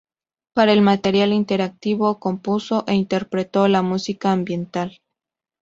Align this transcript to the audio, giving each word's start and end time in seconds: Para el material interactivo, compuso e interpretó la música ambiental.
Para 0.55 0.73
el 0.73 0.81
material 0.81 1.31
interactivo, 1.31 2.19
compuso 2.19 2.83
e 2.87 2.95
interpretó 2.95 3.67
la 3.67 3.83
música 3.83 4.31
ambiental. 4.31 4.97